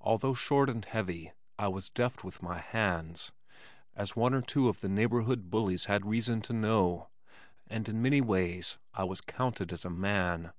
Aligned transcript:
Although 0.00 0.34
short 0.34 0.68
and 0.68 0.84
heavy, 0.84 1.30
I 1.56 1.68
was 1.68 1.88
deft 1.88 2.24
with 2.24 2.42
my 2.42 2.58
hands, 2.58 3.30
as 3.94 4.16
one 4.16 4.34
or 4.34 4.42
two 4.42 4.68
of 4.68 4.80
the 4.80 4.88
neighborhood 4.88 5.50
bullies 5.50 5.84
had 5.84 6.04
reason 6.04 6.42
to 6.42 6.52
know 6.52 7.10
and 7.68 7.88
in 7.88 8.02
many 8.02 8.20
ways 8.20 8.78
I 8.92 9.04
was 9.04 9.20
counted 9.20 9.72
a 9.84 9.88
man. 9.88 10.52